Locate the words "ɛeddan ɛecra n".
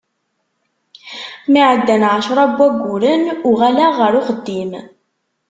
1.69-2.53